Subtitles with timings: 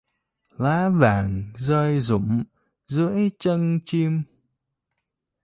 [0.57, 2.43] Lá vàng rơi rụng
[2.87, 4.23] dưới chân chim